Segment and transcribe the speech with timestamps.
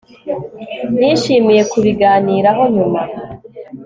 [0.97, 3.01] nishimiye kubiganiraho nyuma